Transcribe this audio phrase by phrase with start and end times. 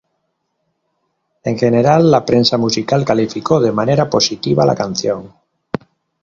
[1.51, 5.31] En general, la prensa musical calificó de manera positiva a la canción.